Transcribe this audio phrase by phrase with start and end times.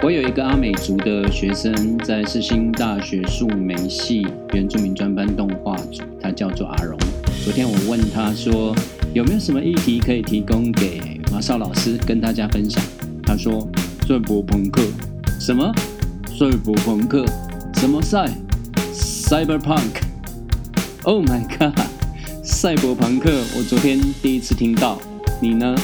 [0.00, 6.96] 我有一个阿美族的学生，在世新大学数媒系原住民专班动画组，他叫做阿荣。
[7.44, 8.72] 昨天我问他说，
[9.12, 12.80] 有没有什么议题可以提供给马少老师跟大家分享？
[13.24, 13.68] 他说：
[14.06, 14.80] 赛博朋克。
[15.40, 15.74] 什么？
[16.26, 17.26] 赛博朋克？
[17.74, 18.30] 什么赛
[18.94, 21.76] ？Cyberpunk？Oh my god！
[22.44, 24.96] 赛博朋克，我昨天第一次听到，
[25.40, 25.74] 你呢？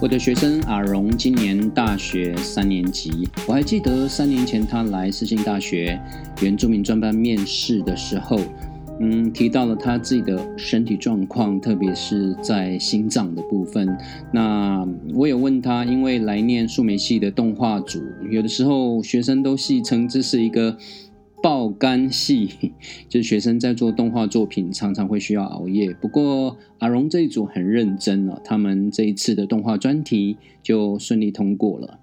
[0.00, 6.00] 我的学生阿荣今年大学三年级，我还记得三年前他来世新大学
[6.40, 8.38] 原住民专班面试的时候，
[9.00, 13.98] 嗯，提到了他自己的身体状况，特别是在心脏的部分。
[14.32, 20.76] 那我有问他，因为来念数媒系的动画组，有的时候学生都戏称这是一个。
[21.48, 22.72] 爆肝系
[23.08, 25.94] 就是学生在做动画作品，常常会需要熬夜。
[25.94, 32.00] 不过阿荣这一组很认真哦，他们这一次的动画专题就顺利通过了。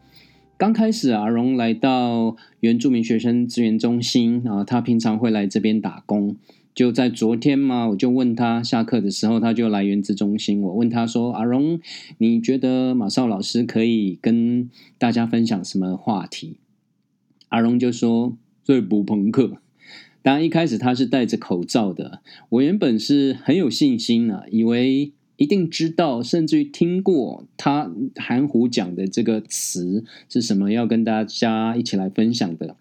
[0.58, 6.36] 刚开始阿荣来到原住民学生资源中心啊，他平常会来这边打工。
[6.74, 10.60] 就在昨天嘛，我就问他下课的时候，他就来原子中心。
[10.64, 11.80] 我问他说：“阿荣，
[12.18, 16.58] 你觉得马少老师可以跟大家分享什么话题？”
[17.50, 18.36] 阿荣就说。
[18.66, 19.60] 最不朋克，
[20.24, 22.22] 当然一开始他是戴着口罩的。
[22.50, 32.76] 我原本是很有信心啊，以为一定知道，甚至于听过他含糊讲的这个词是什么，要跟大家一起来分享的。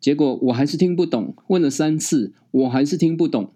[0.00, 3.52] 结果我还是听不懂，问了三次，我还是听不懂。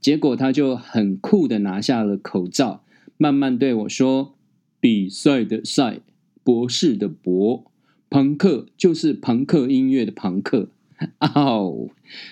[0.00, 2.82] 结果他就很酷的拿下了口罩，
[3.18, 4.36] 慢慢对我说
[4.80, 6.00] ：“比赛的赛，
[6.42, 7.70] 博士的博，
[8.08, 10.70] 朋克就是朋克音乐的朋克。”
[11.20, 11.88] 哦，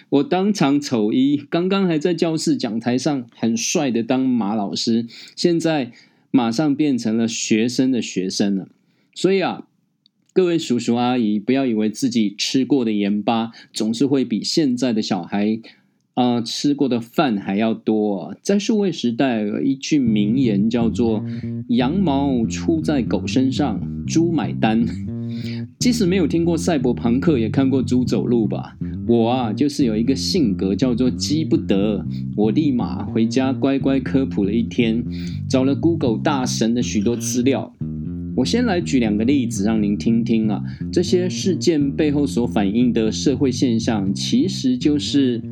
[0.08, 5.92] 我当场丑一，刚刚还在教室讲台上很帅的当马老师，现在
[6.30, 8.68] 马上变成了学生的学生了。
[9.14, 9.66] 所以啊，
[10.32, 15.60] 各位叔叔阿姨，不要以为自己吃过的盐巴总是会比现在的小孩
[16.14, 18.34] 啊吃过的饭还要多。
[18.42, 21.22] 在数位时代，有一句名言叫做
[21.68, 24.84] “羊毛出在狗身上，猪买单”。
[25.84, 28.74] 即使没有听过赛博朋克，也看过猪走路吧。
[29.06, 32.02] 我啊，就是有一个性格叫做积不得，
[32.34, 35.04] 我立马回家乖乖科普了一天，
[35.46, 37.70] 找了 Google 大神的许多资料。
[38.34, 45.42] 我先来举两个例子让您听听啊，这些事件背后所反映的社会现象，其实就是。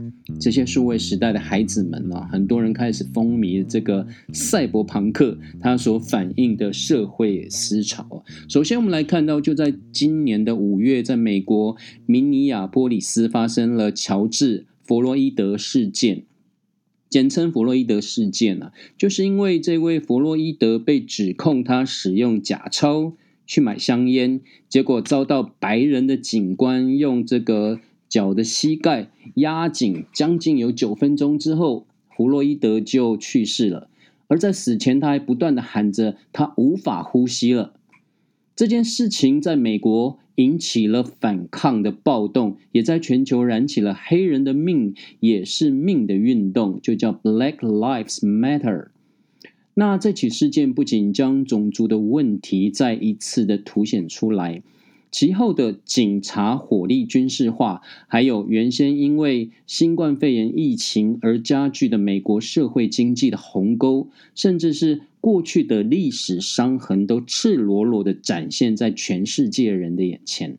[0.41, 8.25] 这些数位时代的孩子们啊，很多人开始风靡这个赛博朋克，它所反映的社会思潮。
[8.49, 16.23] 首先，我们来看到，就在今年的五月，在美国明尼亚波利斯发生了乔治·弗洛伊德事件，
[17.11, 27.81] 简称弗洛伊德事件啊，就是因为这位弗洛伊德被指控他使用假钞去买香烟，结果遭到白人的警官用这个。
[28.13, 33.89] 脚的膝盖压紧，将近有九分钟之后，弗洛伊德就去世了。
[34.29, 37.73] 而在死前，他还不断的喊着：“他无法呼吸了。”
[38.55, 48.89] 这件事情在美国引起了反抗的暴动，也在全球燃起了“黑人的命也是命”的运动，就叫 Black Lives Matter。
[49.73, 54.63] 那这起事件不仅将种族的问题再一次的凸显出来。
[55.13, 70.57] 其后的警察火力军事化，还有原先因为新冠肺炎疫情而加剧的美国社会经济的鸿沟，甚至是过去的历史伤痕，都赤裸裸的展现在全世界人的眼前。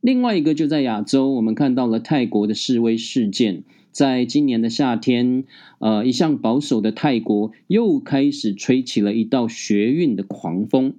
[0.00, 5.44] 另外一个就在亚洲，我们看到了泰国的示威事件，在今年的夏天，
[5.80, 10.94] 呃，一向保守的泰国又开始吹起了一道学运的狂风。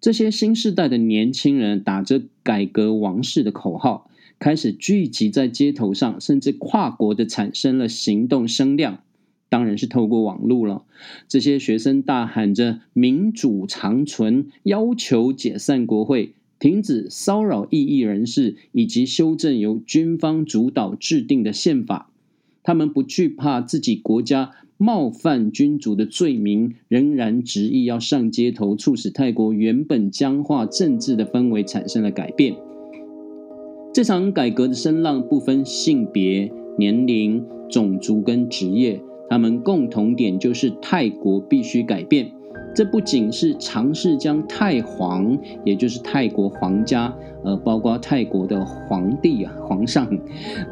[0.00, 9.02] 这些新时代的年轻人打着“改革王室”的口号，开始聚集在街头上，甚至跨国的产生了行动声量。
[9.50, 10.84] 当然是透过网络了。
[11.28, 22.09] 这些学生大喊着“民主长存”，要求解散国会、停止骚扰异议人士，以及修正由军方主导制定的宪法。
[22.62, 24.52] 他们不惧怕自己国家。
[24.82, 32.56] 冒犯君主的罪名，仍然执意要上街头，促使泰国原本僵化政治的氛围产生了改变。
[33.92, 38.98] 这场改革的声浪不分性别、年龄、种族跟职业，
[39.28, 42.32] 他们共同点就是泰国必须改变。
[42.72, 47.12] 这不仅是尝试将泰皇也就是泰国皇家
[47.44, 50.06] 呃包括泰国的皇帝啊皇上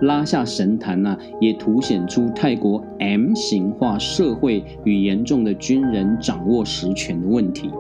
[0.03, 7.71] 拉下神坛呐也凸显出泰国 m 型化社会与严重的军人掌握实权的问题。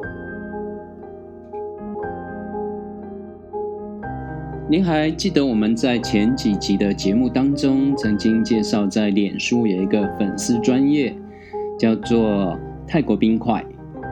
[4.71, 11.15] 您还记得我们在前几集的节目当中曾经介绍在脸书有一个粉丝专业
[11.79, 13.65] 叫做泰国冰块。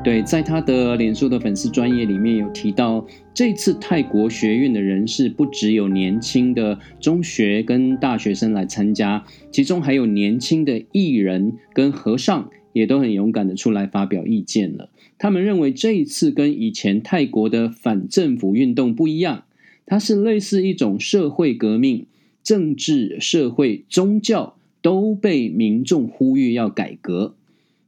[0.06, 3.04] 对，在他的脸书的粉丝专业里面有提到，
[3.34, 14.90] 这次泰国学院的人士不只有年轻的中学跟大学生来参加，其中还有年轻的艺人跟和尚，也都很勇敢的出来发表意见了。
[15.18, 19.42] 他们认为这一次跟以前泰国的反政府运动不一样。
[19.86, 22.06] 它是类似一种社会革命，
[22.44, 27.34] 政治、社会、宗教都被民众呼吁要改革。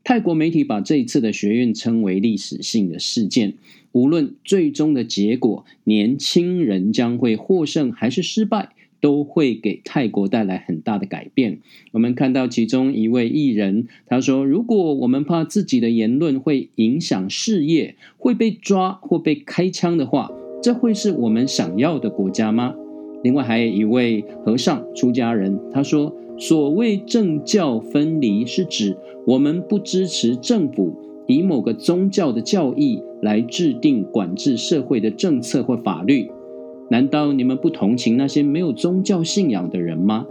[0.08, 3.52] 泰国媒体把这一次的学院称为历史性的事件。
[3.92, 8.70] 无论最终的结果，年轻人将会获胜还是失败，
[9.02, 11.58] 都会给泰国带来很大的改变。
[11.92, 20.32] 我们看到其中一位艺人，他说：“如果我们怕自己的言论会影响事业，会被抓或被开枪的话。”
[20.64, 22.74] 这会是我们想要的国家吗？
[23.22, 28.96] 另外还有一位和尚出家人，他说：“所谓政教分离，是指
[29.26, 30.94] 我们不支持政府
[31.26, 36.30] 以某个宗教的教义来制定管制社会的政策或法律。
[36.90, 40.24] 难道你们不同情那些没有宗教信仰的人吗？”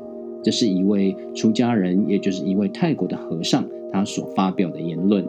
[0.43, 5.25] 这是一位出家人，也就是一位泰国的和尚，他所发表的言论。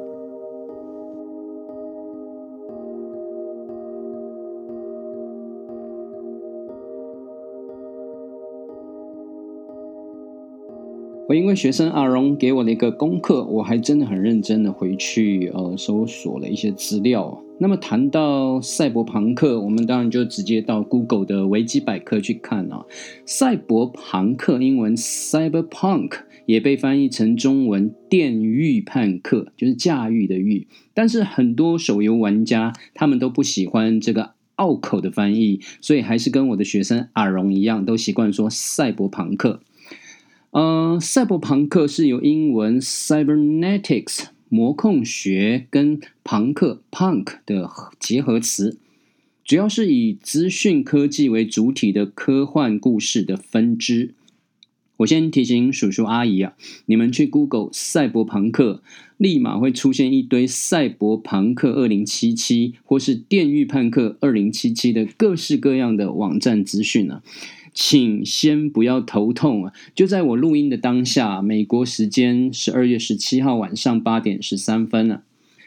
[11.28, 17.38] 我因为学生阿荣给我的一个功课，我还真的很认真的回去呃搜索了一些资料。
[17.58, 22.82] 那么谈到赛博朋克，我们当然就直接到 Google 的维基百科去看啊。
[23.26, 26.12] 赛博朋克英文 Cyberpunk
[26.46, 30.66] 也被翻译成中文电狱叛客，就是驾驭的狱。
[30.94, 39.60] 但是很多手游玩家他们都不喜欢这个拗口的翻译，所以还是跟我的学生阿荣一样，都习惯说赛博朋克。
[40.50, 48.78] 呃，赛博朋克是由英文 cybernetics 模控学跟朋克 punk 的结合词，
[49.44, 54.14] 主要是以资讯科技为主体的科幻故事的分支。
[54.96, 56.54] 我先提醒叔叔阿姨啊，
[56.86, 58.82] 你们去 Google 赛博朋克，
[59.18, 67.22] 立马会出现一堆赛博朋克二零七七或是电狱判克二零七七的各式各样的网站资讯啊。
[67.80, 69.72] 请先不要头痛啊！
[69.94, 75.22] 就在我录音的当下，美国时间十二月十七号晚上八点十三分啊，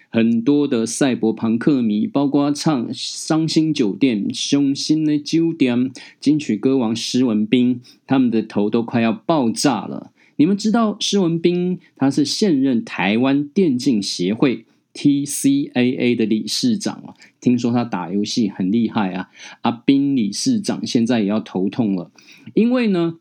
[0.09, 5.79] 很多的赛博朋克迷，包括唱《伤心酒店》《伤心的酒店》
[6.19, 10.11] 金曲歌王施文斌，他们的头都快要爆炸了。
[10.35, 14.65] 你们知道施文斌他是现任台湾电竞协会。
[14.93, 19.29] TCAA 的理事长啊，听说他打游戏很厉害啊。
[19.61, 22.11] 阿斌理事长现在也要头痛了，
[22.53, 23.17] 因为呢，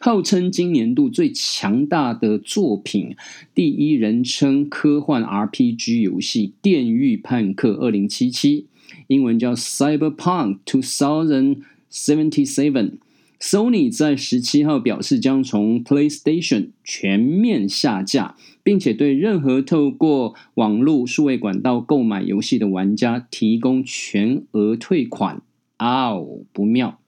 [0.00, 3.16] 号称今年度最强大的作品，
[3.54, 8.62] 第一人称科幻 RPG 游戏《电狱叛客二零七七》，
[9.06, 12.98] 英文叫 Cyberpunk Two Thousand Seventy Seven。
[13.40, 18.36] Sony 在十七号表示，将从 PlayStation 全面下架，
[18.68, 25.40] 并且对任何透过网络数位管道购买游戏的玩家提供全额退款。
[25.78, 27.00] 哦，不妙！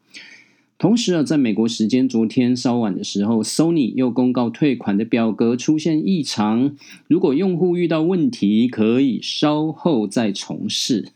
[0.79, 6.75] 同时啊，在美国时间昨天稍晚的时候，Sony 又公告退款的表格出现异常，
[7.07, 11.09] 如果用户遇到问题，可以稍后再重试。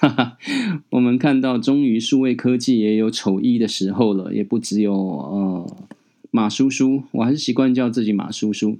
[0.00, 0.36] 哈哈，
[0.90, 5.76] 我们看到，终于数位科技也有丑一的时候了，也不只有呃
[6.32, 8.78] 马叔叔，我还是习惯叫自己马叔叔。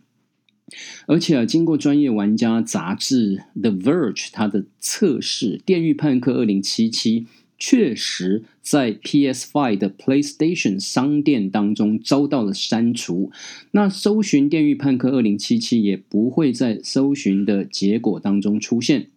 [1.06, 7.20] 而且啊，经过专业玩家杂志 The Verge 它的测试，《电狱叛客二零七七》
[7.58, 13.30] 确实在 PS Five 的 PlayStation 商店当中遭到了删除。
[13.72, 19.08] 那搜寻《电狱叛客二零七七》也不会在搜寻的结果当中出现。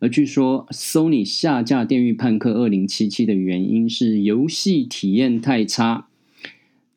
[0.00, 6.06] 而据说，Sony 下架《电狱叛客2077》的原因是游戏体验太差。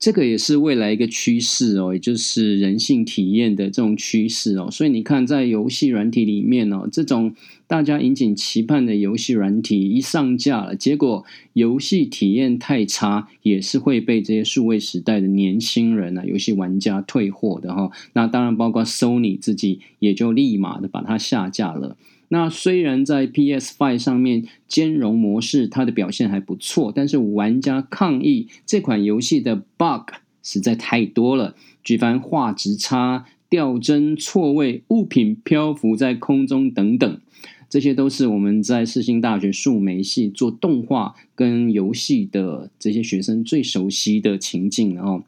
[0.03, 4.67] 这个也是未来一个趋势哦，也就是人性体验的这种趋势哦。
[4.69, 7.33] 所以你看，在游戏软体里面哦，这种
[7.67, 17.89] 大家引颈期盼的游戏软体一上架了，结果游戏体验太差，也是会被这些数位时代的年轻人啊，游戏玩家退货的哈。
[18.11, 21.95] 那当然，包括 Sony 自己也就立马的把它下架了。
[22.33, 37.21] 那虽然在 PS Five 上面兼容模式它的表现还不错，但是玩家抗议这款游戏的 bug 实在太多了，举凡画质差、掉帧、错位、物品漂浮在空中等等。
[37.69, 45.23] 这些都是我们在世新大学数媒系做动画跟游戏的这些学生最熟悉的情境哦。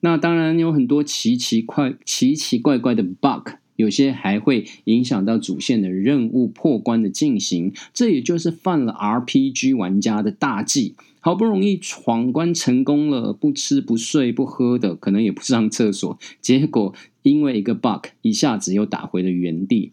[0.00, 7.72] 那当然有很多奇奇怪奇奇怪怪的 bug，有些还会影响到主线的任务破关的进行。
[7.92, 10.94] 这也就是犯了 RPG 玩家的大忌。
[11.20, 19.92] 好不容易闯关成功了，不吃不睡不喝的，可能也不上厕所，结果因为一个 bug，一下子又打回了原地。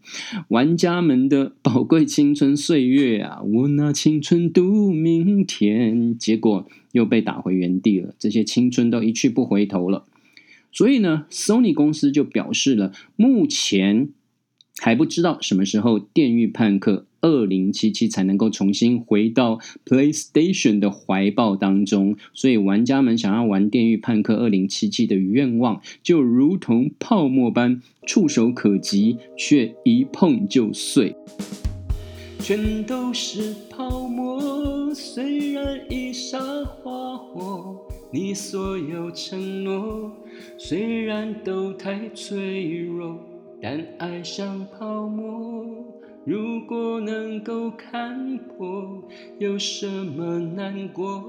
[0.50, 10.04] 玩家们的宝贵青春岁月啊，我拿青春赌明天，结果又被打回原地了，这些青春都一去不回头了。
[10.72, 14.10] 所以呢，Sony 公司就表示了，目前
[14.80, 16.94] 还不知道什么时候《电狱判客》。
[17.24, 31.16] 二零七七才能够重新回到 PlayStation 的怀抱当中，所以玩家们想要玩《电狱判客》二零七七的愿望，就如同泡沫般触手可及，却一碰就碎。
[32.42, 37.80] 全都是泡沫，虽然一刹花火，
[38.12, 40.12] 你所有承诺，
[40.58, 43.16] 虽然都太脆弱，
[43.62, 45.64] 但爱像泡沫。
[46.26, 49.04] 如果能够看破，
[49.38, 51.24] 有什么难过？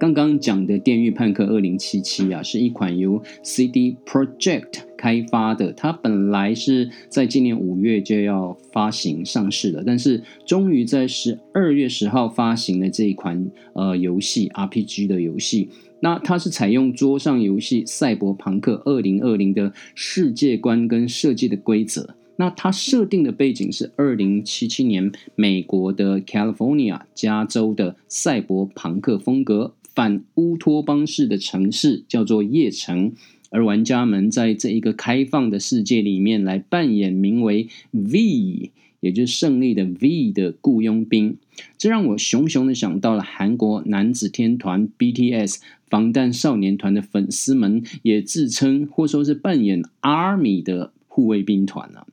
[0.00, 5.74] 刚刚讲的《电狱判客二零七七》啊，是一款由 CD Project 开发的。
[5.74, 15.68] 它本来是在今年五月就要发行上市了，但是终于在十二月十号发行了这一款呃游戏 RPG 的游戏。
[16.00, 22.14] 那它是采用桌上游戏《赛博朋克二零二零》的世界观跟设计的规则。
[22.36, 33.12] 那它设定的背景是二零七七年美国的 California 加州的赛博朋克风格反乌托邦式的城市叫做夜城，
[33.50, 38.70] 而玩家们在这一个开放的世界里面来扮演名为 V，
[39.00, 41.36] 也就是胜利的 V 的雇佣兵，
[41.76, 52.06] 这让我熊熊的想到了韩国男子天团 BTS 防弹少年团的粉丝们也自称或说是扮演 Army 的护卫兵团啊。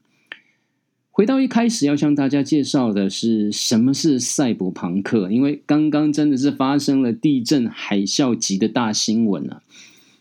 [1.17, 9.63] 回到一开始要向大家介绍的是什么是赛博朋克，因为刚刚真的是发生了地震海啸级的大新闻啊。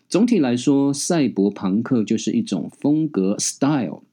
[0.08, 4.04] 总体来说，赛博朋克就是一种风格 （style）。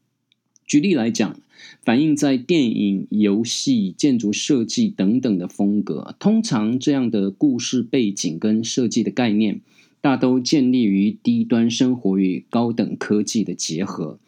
[0.67, 1.39] 举例来讲，
[1.85, 6.13] 反映在电影、游戏、建筑设计等等的风格。
[6.19, 9.61] 通常这样的故事背景跟设计的概念，
[10.01, 14.19] 大都建立于低端生活与高等科技的结合。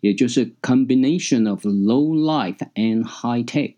[0.00, 3.74] 也就是 combination of low life and high tech，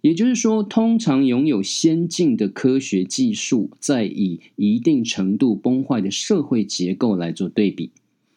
[0.00, 7.90] 也就是说，通常拥有先进的科学技术，在以一定程度崩坏的社会结构来做对比。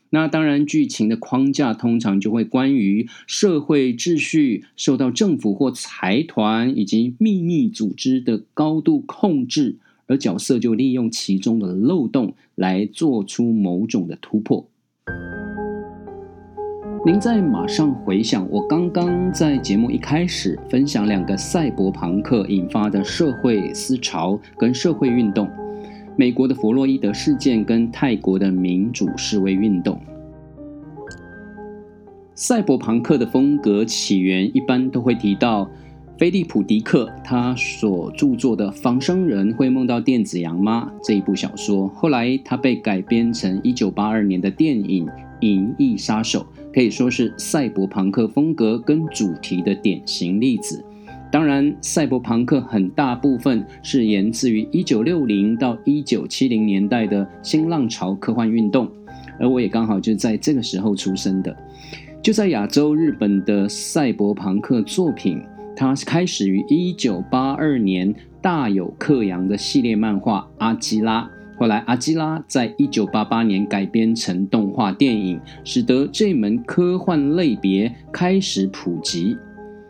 [0.10, 14.70] 那当然，剧情的框架通常就会关于社会秩序受到政府或财团以及秘密组织的高度控制，而角色就利用其中的漏洞来做出某种的突破。
[17.06, 25.50] 您再马上回想，我刚刚在节目一开始分享两个赛博朋克引发的社会思潮跟社会运动：
[26.16, 30.00] 美国的弗洛伊德事件跟泰国的民主示威运动。
[32.36, 35.70] 赛博朋克的风格起源一般都会提到
[36.18, 45.06] 菲利普·迪克他所著作的《仿生人会梦到电子羊吗》这一部小说，后来他被改编成一九八二年的电影
[45.44, 46.40] 《银翼杀手》。
[46.74, 50.84] 可以说是赛博朋克风格跟主题的典型例子。
[51.32, 58.90] 当然，赛博朋克很大部分是源自于一九六零到一九七零年代的新浪潮科幻运动，
[59.40, 61.56] 而我也刚好就在这个时候出生的。
[62.24, 65.42] 就在亚洲，日本的赛博朋克作品，
[65.76, 71.22] 它开始于一九八二年大有克洋的系列漫画《阿基拉》。
[71.56, 79.38] 后来，阿基拉在一九八八年改编成动画电影，使得这门科幻类别开始普及。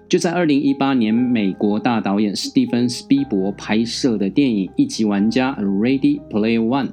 [0.10, 6.89] 就在二零一八年，美国大导演史蒂芬·斯皮伯拍摄的电影《一级玩家》（Ready Play One）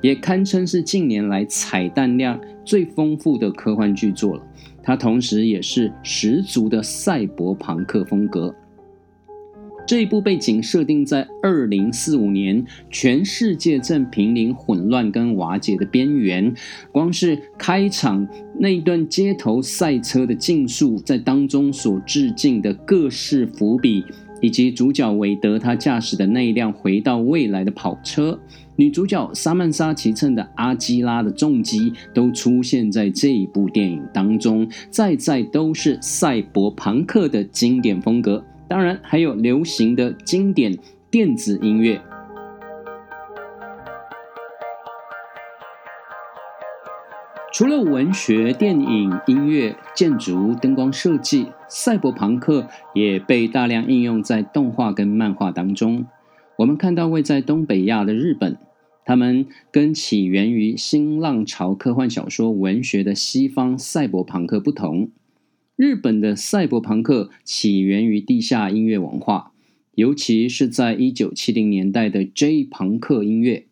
[0.00, 4.42] 也堪称是近年来彩蛋量最丰富的科幻巨作了。
[4.82, 8.52] 它同时也是十足的赛博朋克风格。
[9.86, 16.54] 这一部背景设定在二零四五年，全世界正濒临混乱跟瓦解的边缘。
[16.90, 18.26] 光是开场
[18.58, 24.02] 那一段街头赛车的竞速，在当中所致敬的各式伏笔，
[24.40, 28.40] 以及主角韦德他驾驶的那一辆回到未来的跑车，
[28.76, 38.42] 女主角萨曼莎骑乘的阿基拉的重机，都出现在这一部电影当中，在在都是赛博朋克的经典风格。
[38.68, 40.78] 当然还有流行的经典
[41.10, 42.00] 电子音乐。
[47.52, 56.04] 除了文学、电影、音乐、建筑、灯光设计，赛博朋克也被大量应用在动画跟漫画当中。
[56.56, 58.56] 我们看到位在东北亚的日本，
[59.04, 65.10] 他们跟起源于新浪潮科幻小说文学的西方赛博朋克不同，
[65.76, 69.50] 日本的赛博朋克起源于地下音乐文化，
[69.96, 73.64] 尤其是在一九七零年代的 J 朋克音乐。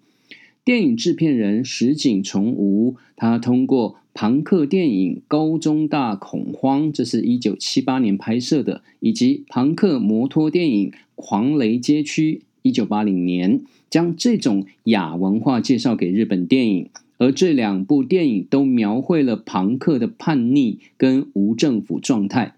[0.64, 16.88] 电影制片人石井崇吾，他通过朋克电影《高中大恐慌》，这是一九七八年拍摄的，以及朋克摩托电影《狂雷街区》，一九八零年，将这种亚文化介绍给日本电影。
[17.18, 22.56] 而这两部电影都描绘了朋克的叛逆跟无政府状态。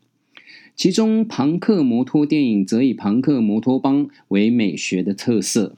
[0.75, 5.77] 其中，朋克摩托电影则以朋克摩托帮为美学的特色。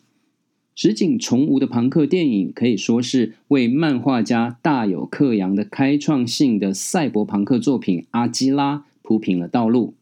[0.76, 9.94] 石井重吾的朋克电影可以说是为漫画家大有克洋的开创性的赛博朋克作品《阿基拉》铺平了道路。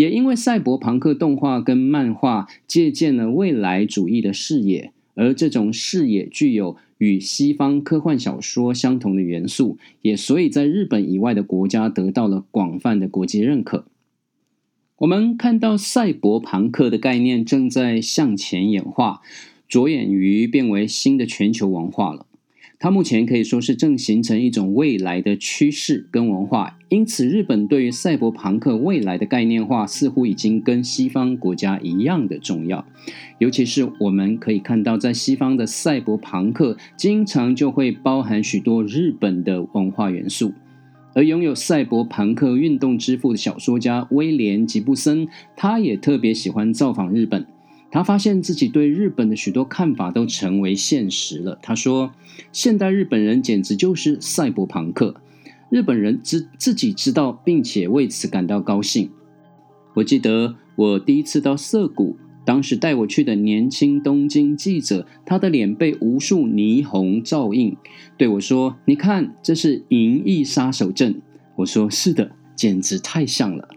[0.00, 13.84] 也因为赛博朋克动画跟漫画借鉴了未来主义的视野，而这种视野具有与西方科幻小说相同的元素，也所以在日本以外的国家得到了广泛的国际认可。
[14.96, 19.20] 我们看到赛博朋克的概念正在向前演化。
[19.68, 22.26] 着眼于变为新的全球文化了，
[22.82, 26.78] 它目前可以说是正形成一种未来的趋势跟文化。
[26.88, 32.82] 因此，日本对于赛博朋克未来的概念化，似乎已经跟西方国家一样的重要。
[33.38, 40.50] 尤其是我们可以看到，在西方的赛博朋克，经常就会包含许多日本的文化元素。
[41.12, 47.44] 而拥有赛博朋克运动之父的小说家威廉吉布森，他也特别喜欢造访日本。
[47.90, 51.58] 他发现自己对日本的许多看法都成为现实了。
[51.60, 52.12] 他说
[52.52, 55.16] ：“现代日本人简直就是赛博朋克，
[55.70, 59.10] 日本人知自己知道，并且为此感到高兴。”
[59.94, 67.76] 我记得我第一次到涩谷，当时带我去的年轻东京记者，他的脸被无数霓虹照映，
[68.16, 71.20] 对我说：“你看，这是银翼杀手镇。”
[71.56, 73.68] 我说：“是的，简直太像了。”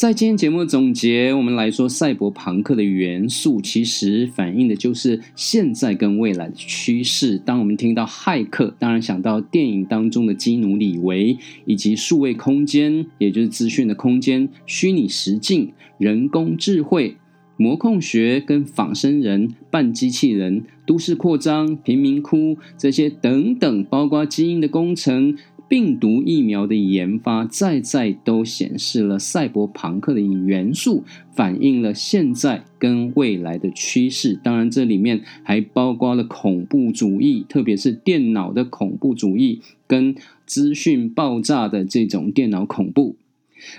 [0.00, 7.36] 在今天节目的总结，我们来说赛博朋克的元素，其实反映的就是现在跟未来的趋势。
[7.36, 11.36] 当我们听到骇客，当然想到电影当中的基努里维，
[11.66, 17.18] 以及数位空间，也就是资讯的空间、虚拟实境、人工智慧、
[17.58, 25.36] 模控学跟仿生人、半机器人、都市扩张、贫民窟这些等等，包括基因的工程。
[25.70, 34.36] 病毒疫苗的研发，再再都显示了赛博朋克的元素，反映了现在跟未来的趋势。
[34.42, 43.14] 当然，这里面还包括了恐怖主义，特别是电脑的恐怖主义跟资讯爆炸的这种电脑恐怖。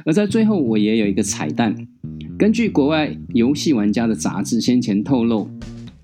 [0.06, 1.76] 而在最后，我也有一个彩蛋，
[2.40, 5.50] 根据国外游戏玩家的杂志先前透露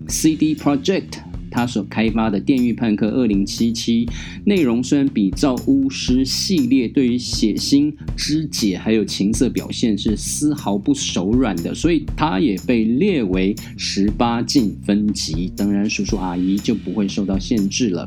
[0.06, 1.27] ，CD Project。
[1.50, 4.06] 他所开发的《电狱判客二零七七》
[4.44, 15.50] 内容虽然比照巫师系列，对于血腥、肢解还有情色表现是丝毫不手软的，所以它也被列为十八禁分级。
[15.56, 18.06] 当然，叔叔阿姨就不会受到限制了。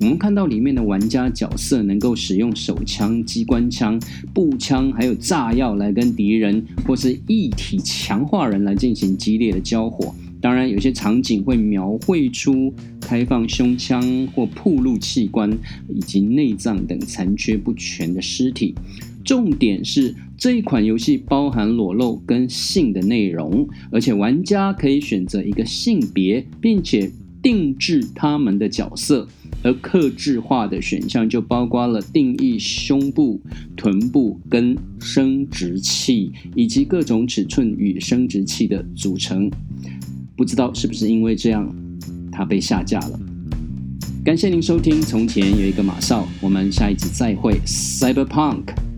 [0.00, 4.00] 我们看到里面的玩家角色能够使用手枪、机关枪、
[4.34, 10.14] 步枪还有炸药来跟敌人或是一体强化人来进行激烈的交火。
[10.42, 14.02] 当然，有些场景会描绘出开放胸腔
[14.34, 15.48] 或暴露器官
[15.88, 18.74] 以及内脏等残缺不全的尸体。
[19.24, 27.08] 重点是这一款游戏包含裸露跟性的内容，而且玩家可以选择一个性别，并且
[27.40, 29.28] 定制他们的角色。
[29.64, 33.40] 而克制化的选项就包括了定义胸部、
[33.76, 39.48] 臀部跟生殖器，以及各种尺寸与生殖器的组成。
[40.36, 41.68] 不知道是不是因为这样，
[42.30, 43.20] 它被下架了。
[44.24, 48.91] 感谢您收听《从前有一个马少》，我们下一集再会，Cyberpunk。